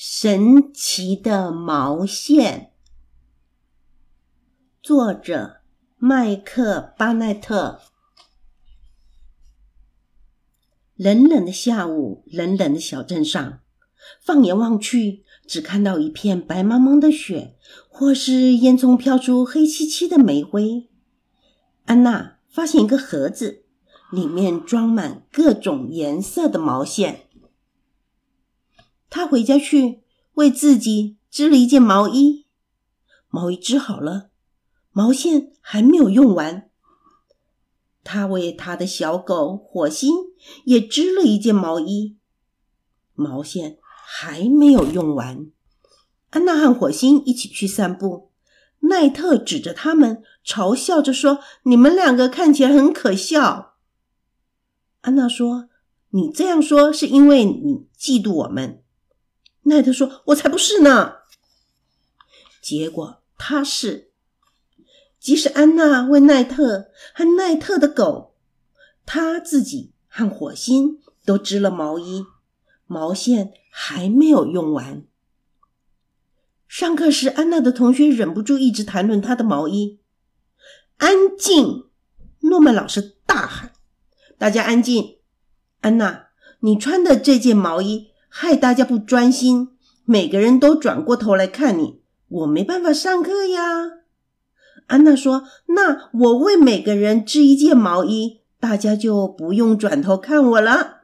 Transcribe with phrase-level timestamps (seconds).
[0.00, 2.70] 神奇的毛线，
[4.80, 5.56] 作者
[5.96, 7.80] 麦克巴奈特。
[10.94, 13.58] 冷冷的下午，冷冷的小镇上，
[14.20, 17.56] 放眼望去，只看到一片白茫茫的雪，
[17.88, 20.88] 或是烟囱飘出黑漆漆的煤灰。
[21.86, 23.64] 安娜发现一个盒子，
[24.12, 27.27] 里面装满各种颜色的毛线。
[29.18, 30.04] 他回家去
[30.34, 32.46] 为自己织了一件毛衣，
[33.30, 34.30] 毛衣织好了，
[34.92, 36.70] 毛线还没有用完。
[38.04, 40.14] 他为他的小狗火星
[40.66, 42.16] 也织了一件毛衣，
[43.14, 45.48] 毛线还没有用完。
[46.30, 48.30] 安娜和火星一起去散步，
[48.82, 53.74] 奈特指着他们，嘲笑着说：“你们两个看起来很可笑。”
[55.02, 55.68] 安娜说
[56.10, 58.80] ：“你这样说是因为你嫉妒我们。”
[59.62, 61.16] 奈特说：“我才不是呢。”
[62.62, 64.10] 结果他是，
[65.18, 68.34] 即使安娜为奈特和奈特的狗，
[69.06, 72.26] 他自己和火星都织了毛衣，
[72.86, 75.04] 毛线还没有用完。
[76.66, 80.00] 上课时，安娜的同学忍不住一直谈论她的毛衣。
[80.98, 81.84] 安静！
[82.40, 83.72] 诺曼老师大喊
[84.36, 85.18] ：“大家安静！
[85.80, 86.28] 安娜，
[86.60, 89.70] 你穿的这件毛衣。”害大家不专心，
[90.04, 93.62] 每个人都转过头来看你，我没办法上课呀。
[94.86, 101.00] 安娜说：“那我为每个人织一件毛衣，大家就不用转头看我了。”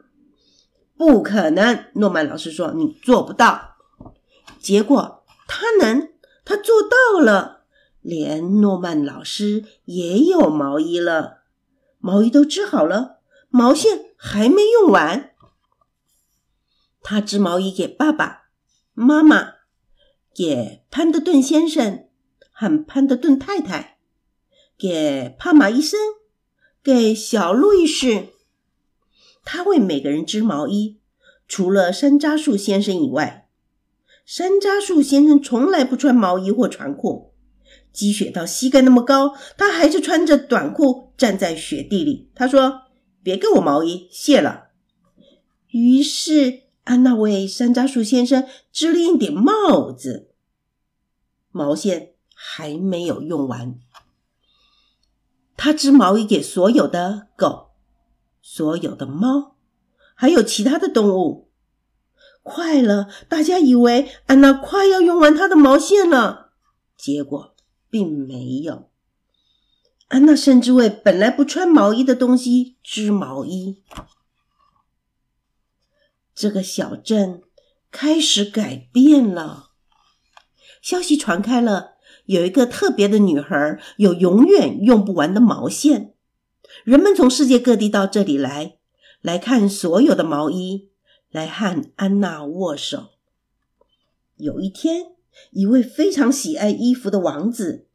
[0.97, 3.77] 不可能，诺曼老师说：“你做不到。”
[4.59, 6.09] 结果他能，
[6.45, 7.65] 他做到了，
[8.01, 11.41] 连诺曼老师也有毛衣了，
[11.99, 13.19] 毛衣都织好了，
[13.51, 15.34] 毛线还没用完。
[17.07, 18.45] 他织毛衣给爸爸
[18.95, 19.57] 妈妈，
[20.35, 22.09] 给潘德顿先生
[22.51, 23.99] 和潘德顿太太，
[24.79, 26.01] 给帕马医生，
[26.83, 28.29] 给小路易士。
[29.45, 30.99] 他为每个人织毛衣，
[31.47, 33.51] 除了山楂树先生以外。
[34.25, 37.35] 山楂树先生从来不穿毛衣或长裤，
[37.93, 42.31] 积雪到膝盖那么高，他还是穿着短裤站在雪地里。
[42.35, 42.85] 他说
[43.23, 44.69] ：“别给我毛衣，谢了。”
[45.69, 46.64] 于是。
[46.85, 50.31] 安娜为山楂树先生织了一顶帽子，
[51.51, 53.79] 毛线还没有用完。
[55.57, 57.71] 她织毛衣给所有的狗、
[58.43, 59.57] 所有的猫，
[60.15, 61.51] 还有其他的动物。
[62.43, 66.51] 快了，大家以为安娜快要用完她的毛线了，
[66.99, 67.55] 结果
[67.89, 68.91] 并没有。
[70.09, 73.83] 安娜甚至为本来不穿毛衣的东西织毛衣。
[76.35, 77.43] 这个小镇
[77.91, 79.71] 开始改变了。
[80.83, 81.95] 消息传开了，
[82.27, 86.15] 有一个特别的女孩，有永远用不完的毛线。
[86.83, 88.79] 人们从世界各地到这里来，
[89.21, 90.91] 来看所有的毛衣，
[91.31, 93.11] 来和安娜握手。
[94.37, 95.13] 有一天，
[95.53, 97.87] 一位非常喜爱衣服的王子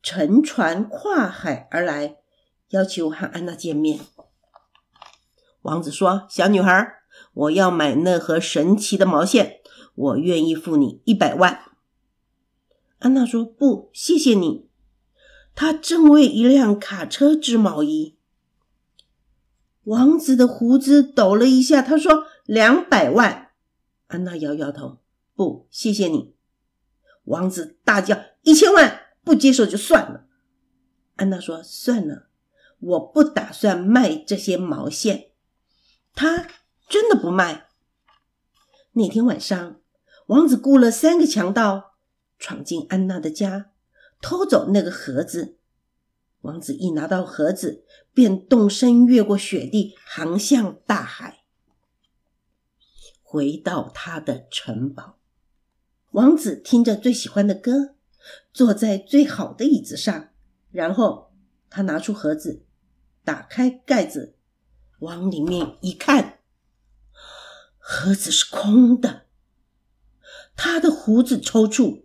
[0.00, 2.18] 乘船跨海而来，
[2.70, 3.98] 要求和安娜见面。
[5.62, 6.98] 王子说：“小女孩。”
[7.34, 9.60] 我要买那盒神奇的毛线，
[9.94, 11.72] 我愿意付你一百万。
[13.00, 14.68] 安娜说：“不，谢谢你。”
[15.54, 18.16] 她正为一辆卡车织毛衣。
[19.82, 23.50] 王子的胡子抖了一下，他说：“两百万。”
[24.08, 25.00] 安娜摇摇头
[25.34, 26.34] ：“不，谢谢你。”
[27.24, 29.00] 王子大叫：“一千万！
[29.24, 30.26] 不接受就算了。”
[31.16, 32.28] 安娜说：“算了，
[32.78, 35.32] 我不打算卖这些毛线。”
[36.14, 36.46] 他。
[36.88, 37.68] 真的不卖。
[38.92, 39.80] 那天晚上，
[40.26, 41.94] 王子雇了三个强盗，
[42.38, 43.70] 闯进安娜的家，
[44.20, 45.58] 偷走那个盒子。
[46.42, 51.44] 王子一拿到盒子，便动身越过雪地，航向大海，
[53.22, 55.18] 回到他的城堡。
[56.12, 57.96] 王子听着最喜欢的歌，
[58.52, 60.28] 坐在最好的椅子上，
[60.70, 61.32] 然后
[61.68, 62.64] 他拿出盒子，
[63.24, 64.36] 打开盖子，
[65.00, 66.38] 往里面一看。
[67.86, 69.26] 盒子是空的，
[70.56, 72.04] 他的胡子抽搐、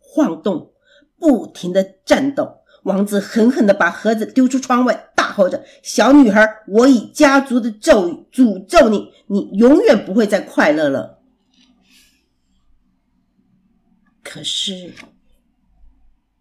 [0.00, 0.72] 晃动，
[1.16, 2.64] 不停的颤抖。
[2.82, 11.22] 王子狠狠的把盒子丢出窗外，大吼着：“小女孩，我以家族的咒语诅咒你，你永远不会再快乐了。”
[14.24, 14.92] 可是，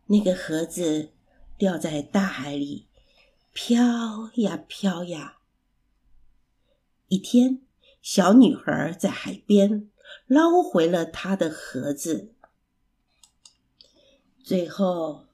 [0.08, 1.12] 那个盒子
[1.60, 2.88] 掉在大海里，
[3.54, 5.38] 飘呀飘呀。
[7.08, 7.62] 一天。
[8.02, 9.90] 小女孩在海边
[10.28, 12.34] 捞回了她的盒子。
[14.44, 15.28] 最后，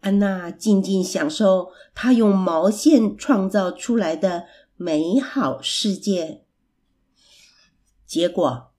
[0.00, 6.44] 安娜静静享受她用毛线创造出来的美好世界。
[8.04, 8.74] 结果，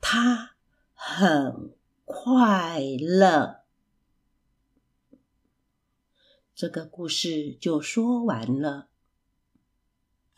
[0.00, 0.56] 她
[0.92, 3.60] 很快乐。
[6.54, 8.87] 这个故事就说完了。